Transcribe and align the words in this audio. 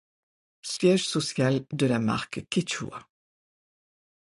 Siège 0.69 1.05
social 1.15 1.55
de 1.71 1.85
la 1.85 1.99
marque 1.99 2.47
Quechua. 2.49 3.07